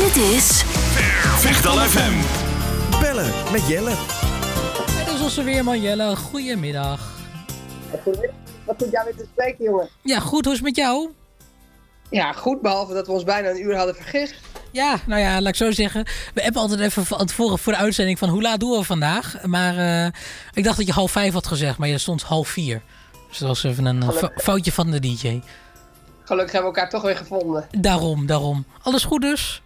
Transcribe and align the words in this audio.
Dit 0.00 0.16
is 0.16 0.62
Vechtal 1.40 1.76
FM. 1.76 2.12
Bellen 3.00 3.32
met 3.52 3.66
Jelle. 3.68 3.92
Het 4.90 5.14
is 5.14 5.20
onze 5.22 5.42
weerman 5.42 5.80
Jelle. 5.80 6.16
Goedemiddag. 6.16 7.18
Wat 8.64 8.74
zit 8.78 8.90
jij 8.90 9.04
weer 9.04 9.16
te 9.16 9.26
spreken, 9.32 9.64
jongen? 9.64 9.88
Ja, 10.02 10.18
goed. 10.20 10.44
Hoe 10.44 10.52
is 10.52 10.58
het 10.58 10.66
met 10.66 10.76
jou? 10.76 11.10
Ja, 12.10 12.32
goed, 12.32 12.60
behalve 12.60 12.94
dat 12.94 13.06
we 13.06 13.12
ons 13.12 13.24
bijna 13.24 13.48
een 13.48 13.62
uur 13.62 13.76
hadden 13.76 13.94
vergist. 13.94 14.34
Ja, 14.70 14.96
nou 15.06 15.20
ja, 15.20 15.40
laat 15.40 15.48
ik 15.48 15.54
zo 15.54 15.70
zeggen. 15.70 16.04
We 16.34 16.42
hebben 16.42 16.60
altijd 16.62 16.80
even 16.80 17.06
van 17.06 17.26
tevoren 17.26 17.58
voor 17.58 17.72
de 17.72 17.78
uitzending 17.78 18.18
van 18.18 18.28
hoe 18.28 18.42
laat 18.42 18.60
doen 18.60 18.78
we 18.78 18.84
vandaag. 18.84 19.36
Maar 19.44 19.76
eh, 19.78 20.12
ik 20.52 20.64
dacht 20.64 20.76
dat 20.76 20.86
je 20.86 20.92
half 20.92 21.10
vijf 21.10 21.32
had 21.32 21.46
gezegd, 21.46 21.78
maar 21.78 21.88
je 21.88 21.98
stond 21.98 22.22
half 22.22 22.48
vier. 22.48 22.82
Dus 23.28 23.38
dat 23.38 23.48
was 23.48 23.64
even 23.64 23.84
een 23.84 24.02
eh, 24.02 24.08
Gelukkig. 24.08 24.42
foutje 24.42 24.72
van 24.72 24.90
de 24.90 25.00
DJ. 25.00 25.40
Gelukkig 26.24 26.52
hebben 26.52 26.70
we 26.72 26.76
elkaar 26.76 26.88
toch 26.90 27.02
weer 27.02 27.16
gevonden. 27.16 27.66
Daarom, 27.70 28.26
daarom. 28.26 28.64
Alles 28.82 29.04
goed 29.04 29.20
dus? 29.20 29.62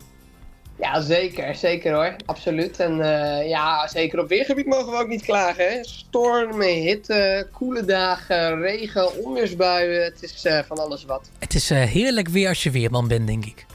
Ja, 0.81 1.01
zeker, 1.01 1.55
zeker 1.55 1.95
hoor. 1.95 2.17
Absoluut. 2.25 2.81
En 2.81 3.01
eh, 3.01 3.49
ja, 3.49 3.89
zeker 3.89 4.19
op 4.19 4.29
weergebied 4.29 4.67
mogen 4.67 4.93
we 4.93 4.99
ook 4.99 5.09
niet 5.09 5.23
klagen. 5.23 5.65
Hè? 5.69 5.79
Stormen, 5.85 6.69
hitte, 6.69 7.47
koele 7.53 7.85
dagen, 7.85 8.61
regen, 8.61 9.25
onweersbuien. 9.25 10.05
Het 10.05 10.23
is 10.23 10.45
eh, 10.45 10.59
van 10.67 10.79
alles 10.79 11.05
wat. 11.05 11.31
Het 11.39 11.55
is 11.55 11.71
eh, 11.71 11.83
heerlijk 11.83 12.29
weer 12.29 12.49
als 12.49 12.63
je 12.63 12.71
weerman 12.71 13.09
bent, 13.09 13.27
denk 13.27 13.45
ik. 13.45 13.67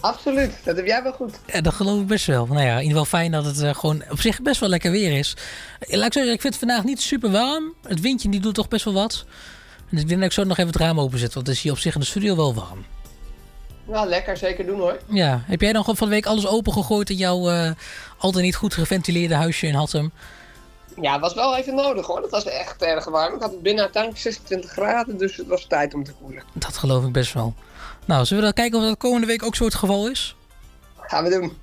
Absoluut, 0.00 0.52
dat 0.64 0.76
heb 0.76 0.86
jij 0.86 1.02
wel 1.02 1.12
goed. 1.12 1.38
Ja, 1.46 1.60
dat 1.60 1.74
geloof 1.74 2.00
ik 2.00 2.06
best 2.06 2.26
wel. 2.26 2.46
Nou 2.46 2.60
ja, 2.60 2.76
in 2.76 2.82
ieder 2.82 2.98
geval 2.98 3.18
fijn 3.18 3.30
dat 3.30 3.44
het 3.44 3.76
gewoon 3.76 4.02
op 4.10 4.20
zich 4.20 4.42
best 4.42 4.60
wel 4.60 4.68
lekker 4.68 4.90
weer 4.90 5.18
is. 5.18 5.36
Laat 5.78 6.06
ik 6.06 6.12
zeggen, 6.12 6.32
ik 6.32 6.40
vind 6.40 6.54
het 6.54 6.64
vandaag 6.64 6.84
niet 6.84 7.00
super 7.00 7.30
warm. 7.30 7.74
Het 7.82 8.00
windje 8.00 8.28
die 8.28 8.40
doet 8.40 8.54
toch 8.54 8.68
best 8.68 8.84
wel 8.84 8.94
wat. 8.94 9.24
Dus 9.90 10.00
ik 10.00 10.08
denk 10.08 10.20
dat 10.20 10.28
ik 10.28 10.34
zo 10.34 10.44
nog 10.44 10.58
even 10.58 10.72
het 10.72 10.80
raam 10.80 11.00
open 11.00 11.18
zet, 11.18 11.34
want 11.34 11.46
het 11.46 11.56
is 11.56 11.62
hier 11.62 11.72
op 11.72 11.78
zich 11.78 11.94
in 11.94 12.00
de 12.00 12.06
studio 12.06 12.36
wel 12.36 12.54
warm. 12.54 12.84
Nou, 13.88 14.08
lekker, 14.08 14.36
zeker 14.36 14.66
doen 14.66 14.78
hoor. 14.78 14.98
Ja, 15.06 15.42
heb 15.46 15.60
jij 15.60 15.72
dan 15.72 15.84
van 15.84 15.94
de 15.98 16.08
week 16.08 16.26
alles 16.26 16.46
opengegooid 16.46 17.10
in 17.10 17.16
jouw 17.16 17.50
eh, 17.50 17.70
altijd 18.18 18.44
niet 18.44 18.56
goed 18.56 18.74
geventileerde 18.74 19.34
huisje 19.34 19.66
in 19.66 19.74
Hattem? 19.74 20.12
Ja, 21.00 21.12
het 21.12 21.20
was 21.20 21.34
wel 21.34 21.56
even 21.56 21.74
nodig 21.74 22.06
hoor. 22.06 22.22
Het 22.22 22.30
was 22.30 22.44
echt 22.44 22.82
erg 22.82 23.04
warm. 23.04 23.34
Ik 23.34 23.40
had 23.40 23.50
het 23.50 23.62
binnen 23.62 23.82
uiteindelijk 23.82 24.22
26 24.22 24.70
graden, 24.70 25.18
dus 25.18 25.36
het 25.36 25.46
was 25.46 25.66
tijd 25.66 25.94
om 25.94 26.04
te 26.04 26.12
koelen. 26.12 26.42
Dat 26.52 26.76
geloof 26.76 27.04
ik 27.04 27.12
best 27.12 27.32
wel. 27.32 27.54
Nou, 28.04 28.24
zullen 28.24 28.42
we 28.42 28.52
dan 28.54 28.62
kijken 28.64 28.78
of 28.78 28.84
dat 28.84 28.96
komende 28.96 29.26
week 29.26 29.42
ook 29.42 29.54
zo 29.56 29.64
het 29.64 29.74
geval 29.74 30.08
is? 30.08 30.36
Gaan 30.96 31.24
we 31.24 31.30
doen. 31.30 31.58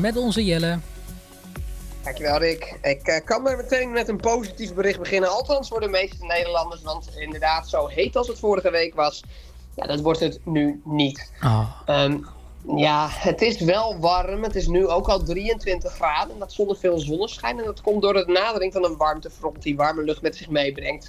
Met 0.00 0.16
onze 0.16 0.44
Jelle. 0.44 0.78
Dankjewel 2.02 2.38
Rick. 2.38 2.78
Ik 2.82 3.06
eh, 3.06 3.24
kan 3.24 3.42
maar 3.42 3.56
meteen 3.56 3.90
met 3.90 4.08
een 4.08 4.16
positief 4.16 4.74
bericht 4.74 4.98
beginnen. 4.98 5.30
Althans 5.30 5.68
voor 5.68 5.80
de 5.80 5.88
meeste 5.88 6.24
Nederlanders. 6.24 6.82
Want 6.82 7.10
inderdaad, 7.16 7.68
zo 7.68 7.86
heet 7.86 8.16
als 8.16 8.28
het 8.28 8.38
vorige 8.38 8.70
week 8.70 8.94
was. 8.94 9.22
Ja, 9.74 9.86
dat 9.86 10.00
wordt 10.00 10.20
het 10.20 10.40
nu 10.44 10.80
niet. 10.84 11.32
Oh, 11.44 11.70
Ehm, 11.86 12.16
ja, 12.76 13.08
het 13.10 13.42
is 13.42 13.60
wel 13.60 13.98
warm. 13.98 14.42
Het 14.42 14.56
is 14.56 14.66
nu 14.66 14.86
ook 14.86 15.08
al 15.08 15.22
23 15.22 15.92
graden. 15.92 16.32
En 16.32 16.38
dat 16.38 16.52
zonder 16.52 16.76
veel 16.76 16.98
zonneschijn. 16.98 17.58
En 17.58 17.64
dat 17.64 17.80
komt 17.80 18.02
door 18.02 18.12
de 18.12 18.24
nadering 18.26 18.72
van 18.72 18.84
een 18.84 18.96
warmtefront 18.96 19.62
die 19.62 19.76
warme 19.76 20.02
lucht 20.02 20.22
met 20.22 20.36
zich 20.36 20.48
meebrengt. 20.48 21.08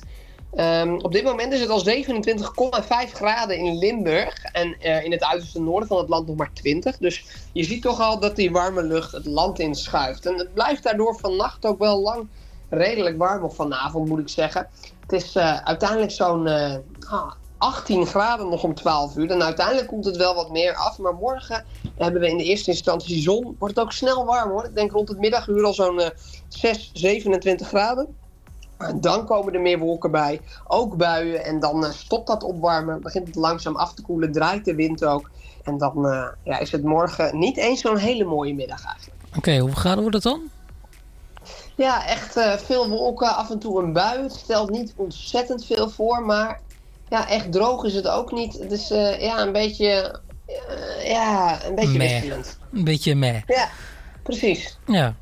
Ehm, 0.55 0.94
op 0.94 1.11
dit 1.11 1.23
moment 1.23 1.53
is 1.53 1.59
het 1.59 1.69
al 1.69 1.80
27,5 1.80 3.14
graden 3.14 3.58
in 3.58 3.78
Limburg. 3.78 4.44
En 4.44 4.75
eh, 4.80 5.03
in 5.03 5.11
het 5.11 5.23
uiterste 5.23 5.61
noorden 5.61 5.88
van 5.88 5.97
het 5.97 6.09
land 6.09 6.28
nog 6.28 6.36
maar 6.36 6.53
20. 6.53 6.97
Dus 6.97 7.25
je 7.52 7.64
ziet 7.64 7.81
toch 7.81 8.00
al 8.00 8.19
dat 8.19 8.36
die 8.36 8.52
warme 8.52 8.83
lucht 8.83 9.11
het 9.11 9.25
land 9.25 9.59
inschuift. 9.59 10.25
En 10.25 10.38
het 10.38 10.53
blijft 10.53 10.83
daardoor 10.83 11.19
vannacht 11.19 11.66
ook 11.66 11.80
wel 11.80 12.02
lang 12.02 12.28
redelijk 12.69 13.17
warm. 13.17 13.44
Of 13.44 13.56
vanavond 13.56 14.07
moet 14.07 14.19
ik 14.19 14.29
zeggen. 14.29 14.68
Het 15.00 15.12
is 15.12 15.35
eh, 15.35 15.57
uiteindelijk 15.63 16.12
zo'n 16.12 16.47
eh, 16.47 16.75
ah, 17.09 17.31
18 17.57 18.06
graden 18.06 18.50
nog 18.50 18.63
om 18.63 18.74
12 18.74 19.16
uur. 19.16 19.31
En 19.31 19.44
uiteindelijk 19.44 19.88
komt 19.88 20.06
het 20.06 20.18
wel 20.18 20.35
wat 20.35 20.51
meer 20.51 20.75
af. 20.75 20.97
Maar 20.97 21.13
morgen 21.13 21.66
hebben 21.97 22.22
we 22.22 22.29
in 22.29 22.38
de 22.38 22.44
eerste 22.44 22.72
instantie 22.72 23.22
zon. 23.22 23.56
Wordt 23.59 23.75
het 23.75 23.85
ook 23.85 23.91
snel 23.91 24.25
warm 24.25 24.50
hoor. 24.50 24.66
Ik 24.66 24.75
denk 24.75 24.91
rond 24.91 25.09
het 25.09 25.19
middaguur 25.19 25.63
al 25.63 25.74
zo'n 25.74 26.00
eh 26.00 26.09
6, 26.47 26.91
27 26.94 27.68
graden. 27.68 28.16
En 28.79 29.01
dan 29.01 29.25
komen 29.25 29.53
er 29.53 29.62
meer 29.62 29.79
wolken 29.79 30.12
bij. 30.12 30.41
Ook 30.67 30.97
buien. 30.97 31.45
En 31.45 31.59
dan 31.59 31.85
eh, 31.85 31.91
stopt 31.91 32.28
dat 32.28 32.44
opwarmen. 32.44 33.01
Begint 33.01 33.28
het 33.28 33.35
langzaam 33.35 33.75
af 33.75 33.94
te 33.94 34.01
koelen. 34.01 34.31
Draait 34.31 34.66
de 34.66 34.75
wind 34.75 35.06
ook. 35.06 35.29
En 35.63 35.78
dan 35.78 36.07
eh, 36.07 36.28
ja, 36.44 36.59
is 36.59 36.72
het 36.72 36.84
morgen 36.84 37.39
niet 37.39 37.57
eens 37.57 37.81
zo'n 37.81 37.97
hele 37.97 38.23
mooie 38.23 38.53
middag 38.53 38.85
eigenlijk. 38.85 39.18
Oké, 39.38 39.57
hoeveel 39.57 39.79
graden 39.79 40.01
wordt 40.01 40.16
het 40.16 40.23
dan? 40.23 40.41
Ja, 41.75 42.07
echt 42.07 42.38
eh, 42.38 42.53
veel 42.53 42.89
wolken, 42.89 43.35
af 43.35 43.50
en 43.50 43.59
toe 43.59 43.84
een 43.84 43.94
bui. 43.94 44.22
Het 44.23 44.34
stelt 44.34 44.69
niet 44.69 44.94
ontzettend 44.95 45.66
veel 45.66 45.89
voor, 45.89 46.25
maar 46.25 46.62
ja, 47.09 47.29
echt 47.29 47.51
droog 47.51 47.84
is 47.84 47.94
het 47.94 48.07
ook 48.07 48.31
niet. 48.31 48.53
Het 48.53 48.72
is 48.72 48.91
eh, 48.91 49.22
ja, 49.22 49.41
een 49.41 49.51
beetje, 49.51 50.19
eh, 50.45 51.09
ja, 51.12 51.66
een 51.66 51.75
beetje. 51.75 52.34
Een 52.73 52.84
beetje 52.84 53.16
meh. 53.16 53.41
Ja, 53.47 53.69
precies. 54.23 54.78
Ja. 54.85 55.16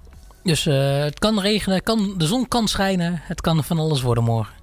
Dus 0.47 0.65
eh, 0.65 0.99
het 0.99 1.19
kan 1.19 1.39
regenen, 1.39 1.83
kan, 1.83 2.13
de 2.17 2.25
zon 2.25 2.47
kan 2.47 2.67
schijnen. 2.67 3.19
Het 3.23 3.41
kan 3.41 3.63
van 3.63 3.79
alles 3.79 4.01
worden 4.01 4.23
morgen. 4.23 4.53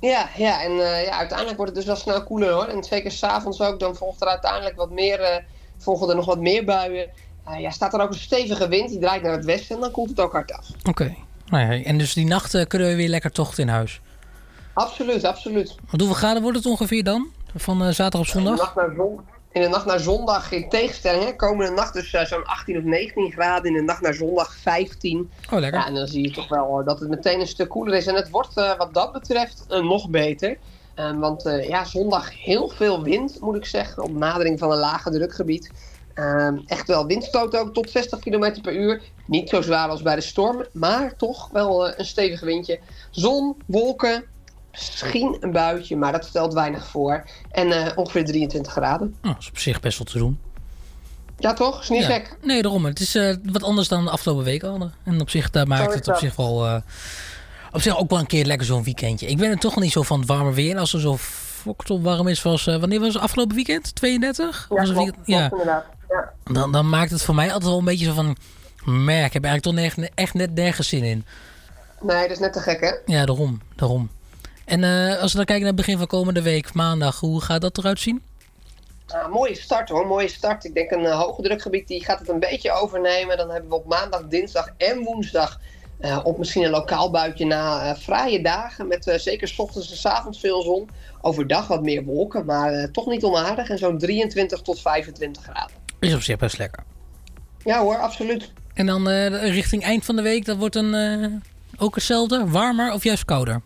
Ja, 0.00 0.28
ja 0.36 0.62
en 0.62 0.70
eh, 0.70 1.04
ja, 1.04 1.18
uiteindelijk 1.18 1.56
wordt 1.56 1.72
het 1.72 1.74
dus 1.74 1.84
wel 1.84 1.96
snel 1.96 2.24
koeler 2.24 2.50
hoor. 2.50 2.64
En 2.64 2.84
zeker 2.84 3.10
s'avonds 3.10 3.60
ook, 3.60 3.80
dan 3.80 3.96
volgt 3.96 4.20
er 4.20 4.28
uiteindelijk 4.28 4.76
wat 4.76 4.90
meer, 4.90 5.20
eh, 5.20 5.42
volgen 5.78 6.08
er 6.08 6.16
nog 6.16 6.26
wat 6.26 6.38
meer 6.38 6.64
buien. 6.64 7.10
Ja, 7.58 7.70
staat 7.70 7.94
er 7.94 8.00
ook 8.00 8.08
een 8.08 8.18
stevige 8.18 8.68
wind, 8.68 8.88
die 8.88 8.98
draait 8.98 9.22
naar 9.22 9.32
het 9.32 9.44
westen 9.44 9.74
en 9.74 9.80
dan 9.80 9.90
koelt 9.90 10.08
het 10.08 10.20
ook 10.20 10.32
hard 10.32 10.52
af. 10.52 10.66
Oké. 10.88 11.14
Nou 11.46 11.72
ja, 11.72 11.84
en 11.84 11.98
dus 11.98 12.14
die 12.14 12.26
nacht 12.26 12.54
eh, 12.54 12.66
kunnen 12.66 12.88
we 12.88 12.96
weer 12.96 13.08
lekker 13.08 13.32
tochten 13.32 13.62
in 13.62 13.68
huis. 13.68 14.00
Absoluut, 14.74 15.24
absoluut. 15.24 15.74
Hoeveel 15.88 16.14
graden 16.14 16.42
wordt 16.42 16.56
het 16.56 16.66
ongeveer 16.66 17.04
dan? 17.04 17.28
Van 17.56 17.78
zaterdag 17.94 18.20
op 18.20 18.26
zondag? 18.26 18.56
nacht 18.56 18.74
naar 18.74 18.92
zon, 18.96 19.20
in 19.54 19.62
de 19.62 19.68
nacht 19.68 19.86
naar 19.86 20.00
zondag, 20.00 20.52
in 20.52 20.68
tegenstelling, 20.68 21.24
hè, 21.24 21.36
komende 21.36 21.72
nacht 21.72 21.92
dus 21.92 22.12
eh, 22.12 22.24
zo'n 22.24 22.44
18 22.44 22.76
of 22.76 22.82
19 22.82 23.32
graden. 23.32 23.70
In 23.70 23.76
de 23.76 23.82
nacht 23.82 24.00
naar 24.00 24.14
zondag 24.14 24.54
15. 24.54 25.30
Oh, 25.52 25.58
lekker. 25.58 25.80
Ja, 25.80 25.86
en 25.86 25.94
dan 25.94 26.06
zie 26.06 26.22
je 26.22 26.30
toch 26.30 26.48
wel 26.48 26.80
eh, 26.80 26.86
dat 26.86 27.00
het 27.00 27.08
meteen 27.08 27.40
een 27.40 27.46
stuk 27.46 27.68
koeler 27.68 27.94
is. 27.94 28.06
En 28.06 28.14
het 28.14 28.30
wordt 28.30 28.56
eh, 28.56 28.76
wat 28.76 28.94
dat 28.94 29.12
betreft 29.12 29.66
nog 29.68 30.10
beter. 30.10 30.56
Eh, 30.94 31.18
want 31.18 31.42
ja, 31.68 31.84
zondag 31.84 32.42
heel 32.42 32.68
veel 32.68 33.02
wind, 33.02 33.40
moet 33.40 33.56
ik 33.56 33.66
zeggen. 33.66 34.02
Op 34.02 34.12
nadering 34.12 34.58
van 34.58 34.72
een 34.72 34.78
lage 34.78 35.10
drukgebied. 35.10 35.70
Eh, 36.14 36.48
echt 36.66 36.86
wel 36.86 37.06
windstoot 37.06 37.56
ook 37.56 37.74
tot 37.74 37.90
60 37.90 38.18
km 38.18 38.60
per 38.62 38.76
uur. 38.76 39.02
Niet 39.26 39.48
zo 39.48 39.60
zwaar 39.60 39.88
als 39.88 40.02
bij 40.02 40.14
de 40.14 40.20
storm, 40.20 40.64
maar 40.72 41.16
toch 41.16 41.48
wel 41.52 41.98
een 41.98 42.04
stevig 42.04 42.40
windje. 42.40 42.78
Zon, 43.10 43.56
wolken, 43.66 44.24
misschien 44.74 45.36
een 45.40 45.52
buitje, 45.52 45.96
maar 45.96 46.12
dat 46.12 46.24
stelt 46.24 46.52
weinig 46.52 46.86
voor. 46.86 47.24
En 47.50 47.72
eh, 47.72 47.98
ongeveer 47.98 48.24
23 48.24 48.72
graden. 48.72 49.14
Oh, 49.22 49.30
dat 49.32 49.36
is 49.40 49.48
op 49.48 49.58
zich 49.58 49.80
best 49.80 49.98
wel 49.98 50.06
te 50.06 50.18
doen. 50.18 50.38
Ja, 51.38 51.52
toch? 51.52 51.80
Is 51.82 51.88
niet 51.88 52.00
Ja. 52.00 52.06
gek. 52.06 52.36
Nee, 52.42 52.62
daarom. 52.62 52.84
Het 52.84 53.00
is 53.00 53.14
eh, 53.14 53.34
wat 53.44 53.62
anders 53.62 53.88
dan 53.88 54.04
de 54.04 54.10
afgelopen 54.10 54.44
weken 54.44 54.68
hadden. 54.70 54.94
En 55.04 55.20
op 55.20 55.30
zich, 55.30 55.50
daar 55.50 55.66
maakt 55.66 55.86
het 55.94 55.96
op 55.96 56.04
dat. 56.04 56.18
zich 56.18 56.36
wel... 56.36 56.66
eh, 56.66 56.76
op 57.72 57.80
zich 57.80 57.98
ook 57.98 58.10
wel 58.10 58.18
een 58.18 58.26
keer 58.26 58.44
lekker 58.44 58.66
zo'n 58.66 58.84
weekendje. 58.84 59.26
Ik 59.26 59.36
ben 59.36 59.50
er 59.50 59.58
toch 59.58 59.74
wel 59.74 59.84
niet 59.84 59.92
zo 59.92 60.02
van 60.02 60.18
het 60.18 60.28
warme 60.28 60.52
weer. 60.52 60.78
Als 60.78 60.92
er 60.92 61.00
zo 61.00 61.16
foktop 61.18 62.02
warm 62.02 62.28
is, 62.28 62.42
was... 62.42 62.66
eh, 62.66 62.76
wanneer 62.76 63.00
was 63.00 63.14
het 63.14 63.22
afgelopen 63.22 63.54
weekend? 63.56 63.94
32? 63.94 64.66
Ja, 64.70 64.76
Was 64.76 64.88
het 64.88 64.96
klopt, 64.96 65.10
weekend- 65.16 65.26
ja. 65.26 65.48
klopt 65.48 65.62
inderdaad. 65.62 65.84
Ja. 66.08 66.32
Dan, 66.52 66.72
dan 66.72 66.88
maakt 66.88 67.10
het 67.10 67.22
voor 67.22 67.34
mij 67.34 67.46
altijd 67.46 67.64
wel 67.70 67.78
een 67.78 67.84
beetje 67.84 68.04
zo 68.06 68.12
van... 68.12 68.36
Merk, 68.84 69.26
ik 69.26 69.32
heb 69.32 69.44
eigenlijk 69.44 69.94
toch 69.96 70.08
echt 70.14 70.34
net 70.34 70.54
nergens 70.54 70.88
zin 70.88 71.02
in. 71.04 71.24
Nee, 72.00 72.20
dat 72.22 72.30
is 72.30 72.38
net 72.38 72.52
te 72.52 72.60
gek, 72.60 72.80
hè? 72.80 73.14
Ja, 73.14 73.26
daarom. 73.26 73.60
daarom. 73.76 74.10
En 74.64 74.84
eh, 74.84 75.20
als 75.20 75.30
we 75.30 75.36
dan 75.36 75.46
kijken 75.46 75.64
naar 75.64 75.72
het 75.74 75.86
begin 75.86 75.98
van 75.98 76.06
komende 76.06 76.42
week, 76.42 76.74
maandag, 76.74 77.20
hoe 77.20 77.40
gaat 77.40 77.60
dat 77.60 77.78
eruit 77.78 78.00
zien? 78.00 78.22
Ah, 79.06 79.32
mooie 79.32 79.54
start 79.56 79.88
hoor, 79.88 80.06
mooie 80.06 80.28
start. 80.28 80.64
Ik 80.64 80.74
denk 80.74 80.90
een 80.90 81.04
eh, 81.04 81.20
hoge 81.20 81.42
drukgebied 81.42 81.88
die 81.88 82.04
gaat 82.04 82.18
het 82.18 82.28
een 82.28 82.40
beetje 82.40 82.72
overnemen. 82.72 83.36
Dan 83.36 83.50
hebben 83.50 83.70
we 83.70 83.76
op 83.76 83.86
maandag, 83.86 84.26
dinsdag 84.28 84.68
en 84.76 85.02
woensdag 85.02 85.60
eh, 86.00 86.20
op 86.22 86.38
misschien 86.38 86.62
een 86.64 86.70
lokaal 86.70 87.10
buitje 87.10 87.46
na 87.46 87.82
eh 87.90 87.98
fraaie 87.98 88.42
dagen. 88.42 88.86
Met 88.88 89.06
eh, 89.06 89.18
zeker 89.18 89.48
's 89.48 89.58
ochtends 89.58 89.90
en 89.90 89.96
's 89.96 90.06
avonds 90.06 90.40
veel 90.40 90.62
zon. 90.62 90.88
Overdag 91.20 91.66
wat 91.66 91.82
meer 91.82 92.04
wolken, 92.04 92.44
maar 92.44 92.72
eh, 92.72 92.88
toch 92.88 93.06
niet 93.06 93.24
onaardig. 93.24 93.68
En 93.68 93.78
zo'n 93.78 93.98
23 93.98 94.60
tot 94.62 94.80
25 94.80 95.42
graden. 95.42 95.76
Is 96.00 96.14
op 96.14 96.22
zich 96.22 96.36
best 96.36 96.58
lekker. 96.58 96.84
Ja 97.64 97.80
hoor, 97.80 97.98
absoluut. 97.98 98.52
En 98.74 98.86
dan 98.86 99.08
eh, 99.08 99.50
richting 99.50 99.82
eind 99.82 100.04
van 100.04 100.16
de 100.16 100.22
week, 100.22 100.44
dat 100.44 100.56
wordt 100.56 100.76
een, 100.76 100.94
eh, 100.94 101.26
ook 101.82 101.94
hetzelfde? 101.94 102.48
Warmer 102.48 102.92
of 102.92 103.04
juist 103.04 103.24
kouder? 103.24 103.60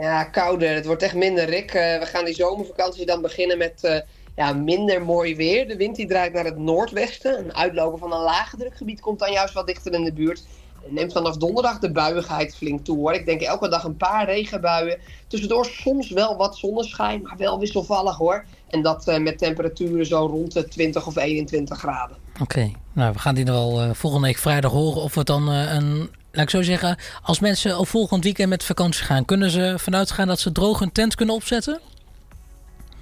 Ja, 0.00 0.24
kouder. 0.24 0.74
Het 0.74 0.86
wordt 0.86 1.02
echt 1.02 1.14
minder, 1.14 1.44
Rick. 1.44 1.74
Eh, 1.74 1.98
we 1.98 2.06
gaan 2.06 2.24
die 2.24 2.34
zomervakantie 2.34 3.06
dan 3.06 3.22
beginnen 3.22 3.58
met 3.58 3.84
eh, 3.84 4.00
ja, 4.36 4.52
minder 4.52 5.02
mooi 5.02 5.36
weer. 5.36 5.68
De 5.68 5.76
wind 5.76 5.96
die 5.96 6.06
draait 6.06 6.32
naar 6.32 6.44
het 6.44 6.58
noordwesten. 6.58 7.38
Een 7.38 7.54
uitloper 7.54 7.98
van 7.98 8.12
een 8.12 8.22
lage 8.22 8.56
drukgebied 8.56 9.00
komt 9.00 9.18
dan 9.18 9.32
juist 9.32 9.54
wat 9.54 9.66
dichter 9.66 9.92
in 9.92 10.04
de 10.04 10.12
buurt. 10.12 10.44
Het 10.82 10.92
neemt 10.92 11.12
vanaf 11.12 11.36
donderdag 11.36 11.78
de 11.78 11.92
buiigheid 11.92 12.56
flink 12.56 12.84
toe 12.84 12.96
hoor. 12.96 13.12
Ik 13.12 13.26
denk 13.26 13.40
elke 13.40 13.68
dag 13.68 13.84
een 13.84 13.96
paar 13.96 14.24
regenbuien. 14.24 14.98
Tussendoor 15.26 15.64
soms 15.64 16.10
wel 16.10 16.36
wat 16.36 16.56
zonneschijn, 16.56 17.22
maar 17.22 17.36
wel 17.36 17.58
wisselvallig 17.58 18.16
hoor. 18.16 18.44
En 18.68 18.82
dat 18.82 19.08
eh, 19.08 19.18
met 19.18 19.38
temperaturen 19.38 20.06
zo 20.06 20.26
rond 20.26 20.52
de 20.52 20.68
20 20.68 21.06
of 21.06 21.16
21 21.16 21.78
graden. 21.78 22.16
Oké, 22.40 22.70
nou 22.92 23.12
we 23.12 23.18
gaan 23.18 23.34
die 23.34 23.44
dan 23.44 23.54
wel 23.54 23.94
volgende 23.94 24.26
week 24.26 24.38
vrijdag 24.38 24.72
horen 24.72 25.02
of 25.02 25.12
we 25.12 25.18
het 25.18 25.28
dan 25.28 25.48
een... 25.48 26.10
Laat 26.34 26.44
ik 26.44 26.50
zo 26.50 26.62
zeggen, 26.62 26.98
als 27.22 27.40
mensen 27.40 27.78
op 27.78 27.88
volgend 27.88 28.24
weekend 28.24 28.48
met 28.48 28.64
vakantie 28.64 29.04
gaan, 29.04 29.24
kunnen 29.24 29.50
ze 29.50 29.74
vanuit 29.76 30.10
gaan 30.10 30.26
dat 30.26 30.40
ze 30.40 30.52
droog 30.52 30.80
een 30.80 30.92
tent 30.92 31.14
kunnen 31.14 31.34
opzetten? 31.34 31.80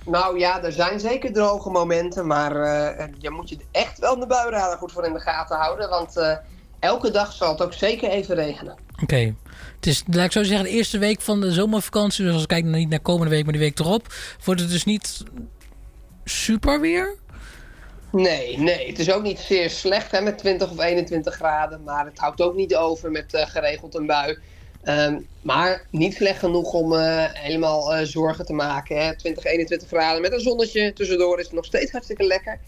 Nou 0.05 0.39
ja, 0.39 0.63
er 0.63 0.73
zijn 0.73 1.01
zeker 1.01 1.33
droge 1.33 1.71
momenten, 1.71 2.27
maar 2.27 2.57
eh, 2.57 3.07
je 3.19 3.31
moet 3.31 3.49
je 3.49 3.57
echt 3.71 3.99
wel 3.99 4.19
de 4.19 4.27
buienradar 4.27 4.79
goed 4.79 4.93
voor 4.93 5.05
in 5.05 5.13
de 5.13 5.21
gaten 5.21 5.57
houden. 5.57 5.89
Want 5.89 6.17
eh, 6.17 6.37
elke 6.79 7.11
dag 7.11 7.33
zal 7.33 7.49
het 7.53 7.63
ook 7.63 7.73
zeker 7.73 8.11
even 8.11 8.35
regenen. 8.35 8.77
Oké. 9.03 9.35
Het 9.77 9.87
is, 9.87 10.03
laat 10.07 10.25
ik 10.25 10.33
zo 10.33 10.43
zeggen, 10.43 10.65
de 10.65 10.71
eerste 10.71 10.99
week 10.99 11.21
van 11.21 11.41
de 11.41 11.53
zomervakantie. 11.53 12.25
Dus 12.25 12.33
als 12.33 12.43
ik 12.43 12.49
kijk 12.49 12.65
niet 12.65 12.89
naar 12.89 13.01
komende 13.01 13.31
week, 13.31 13.43
maar 13.43 13.53
die 13.53 13.63
week 13.63 13.79
erop. 13.79 14.15
Wordt 14.45 14.61
het 14.61 14.71
dus 14.71 14.85
niet 14.85 15.23
super 16.25 16.81
weer? 16.81 17.17
Nee, 18.13 18.59
nee, 18.59 18.87
het 18.87 18.99
is 18.99 19.11
ook 19.13 19.23
niet 19.23 19.39
zeer 19.39 19.71
slecht 19.71 20.11
hè, 20.11 20.21
met 20.21 20.39
20 20.39 20.71
of 20.71 20.81
21 20.81 21.35
graden. 21.35 21.83
Maar 21.83 22.05
het 22.05 22.19
houdt 22.19 22.41
ook 22.41 22.55
niet 22.55 22.77
over 22.77 23.11
met 23.11 23.35
eh, 23.35 23.47
geregeld 23.47 23.95
een 23.95 24.07
bui. 24.07 24.39
Ehm, 24.83 25.19
maar 25.43 25.87
niet 25.91 26.15
slecht 26.15 26.39
genoeg 26.39 26.73
om 26.73 26.93
eh, 26.95 27.25
helemaal 27.33 27.95
eh, 27.95 28.07
zorgen 28.07 28.47
te 28.47 28.53
maken. 28.53 29.05
Hè. 29.05 29.17
20, 29.17 29.45
21 29.45 29.89
graden 29.89 30.23
met 30.23 30.33
een 30.33 30.41
zonnetje 30.41 30.93
tussendoor 30.93 31.39
is 31.39 31.45
het 31.45 31.55
nog 31.55 31.65
steeds 31.65 31.91
hartstikke 31.93 32.25
lekker. 32.25 32.59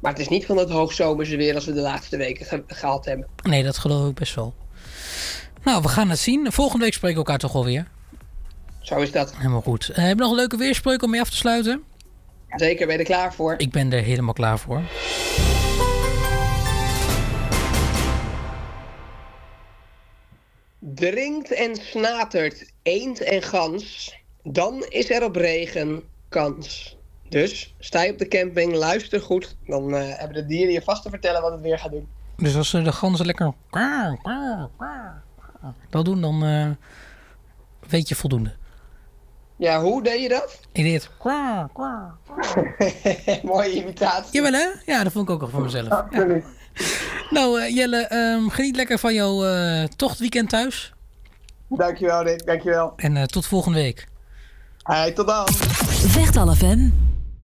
Maar 0.00 0.12
het 0.12 0.20
is 0.20 0.28
niet 0.28 0.46
van 0.46 0.56
het 0.56 0.70
hoogzomerse 0.70 1.36
weer 1.36 1.54
als 1.54 1.64
we 1.64 1.72
de 1.72 1.80
laatste 1.80 2.16
weken 2.16 2.46
ge- 2.46 2.64
gehad 2.66 3.04
hebben. 3.04 3.26
Nee, 3.42 3.62
dat 3.62 3.78
geloof 3.78 4.08
ik 4.08 4.14
best 4.14 4.34
wel. 4.34 4.54
Nou, 5.64 5.82
we 5.82 5.88
gaan 5.88 6.10
het 6.10 6.18
zien. 6.18 6.52
Volgende 6.52 6.84
week 6.84 6.94
spreken 6.94 7.18
we 7.18 7.24
elkaar 7.24 7.38
toch 7.40 7.52
wel 7.52 7.64
weer. 7.64 7.86
Zo 8.80 8.96
is 8.98 9.12
dat. 9.12 9.36
Helemaal 9.36 9.60
goed. 9.60 9.88
Uh, 9.90 9.96
heb 9.96 10.08
je 10.08 10.14
nog 10.22 10.30
een 10.30 10.36
leuke 10.36 10.56
weerspreuk 10.56 11.02
om 11.02 11.10
mee 11.10 11.20
af 11.20 11.30
te 11.30 11.36
sluiten? 11.36 11.82
Zeker, 12.56 12.86
ben 12.86 12.94
je 12.94 13.00
er 13.00 13.08
klaar 13.08 13.34
voor? 13.34 13.54
Ik 13.56 13.70
ben 13.70 13.92
er 13.92 14.02
helemaal 14.02 14.32
klaar 14.32 14.58
voor. 14.58 14.82
Drinkt 20.78 21.52
en 21.52 21.76
snatert 21.76 22.72
eend 22.82 23.20
en 23.20 23.42
gans, 23.42 24.16
dan 24.42 24.84
is 24.88 25.10
er 25.10 25.24
op 25.24 25.36
regen 25.36 26.02
kans. 26.28 26.96
Dus 27.28 27.74
sta 27.78 28.02
je 28.02 28.12
op 28.12 28.18
de 28.18 28.28
camping, 28.28 28.74
luister 28.74 29.20
goed, 29.20 29.56
dan 29.66 29.94
eh, 29.94 30.18
hebben 30.18 30.36
de 30.36 30.46
dieren 30.46 30.72
je 30.72 30.82
vast 30.82 31.02
te 31.02 31.10
vertellen 31.10 31.42
wat 31.42 31.52
het 31.52 31.60
weer 31.60 31.78
gaat 31.78 31.90
doen. 31.90 32.08
Dus 32.36 32.56
als 32.56 32.70
ze 32.70 32.82
de 32.82 32.92
ganzen 32.92 33.26
lekker 33.26 33.52
dat 35.90 36.04
doen, 36.04 36.20
dan 36.20 36.44
uh, 36.44 36.70
weet 37.88 38.08
je 38.08 38.14
voldoende. 38.14 38.54
Ja, 39.56 39.80
hoe 39.80 40.02
deed 40.02 40.22
je 40.22 40.28
dat? 40.28 40.60
Ik 40.72 40.84
deed 40.84 41.10
Mooie 43.42 43.72
imitatie. 43.72 44.32
Jawel 44.32 44.52
hè? 44.52 44.66
Ja, 44.92 45.02
dat 45.02 45.12
vond 45.12 45.28
ik 45.28 45.34
ook 45.34 45.42
al 45.42 45.48
van 45.48 45.62
mezelf. 45.62 45.88
Ja. 45.88 46.42
Nou 47.30 47.60
uh, 47.60 47.74
Jelle, 47.74 48.14
um, 48.14 48.50
geniet 48.50 48.76
lekker 48.76 48.98
van 48.98 49.14
jouw 49.14 49.46
uh, 49.46 49.84
tochtweekend 49.84 50.48
thuis. 50.48 50.92
Dankjewel 51.68 52.22
Rick, 52.22 52.46
dankjewel. 52.46 52.92
En 52.96 53.16
uh, 53.16 53.22
tot 53.22 53.46
volgende 53.46 53.78
week. 53.78 54.08
Hey, 54.82 55.12
tot 55.12 55.26
dan. 55.26 55.48
Vechtal 55.48 56.54
FM. 56.54 57.03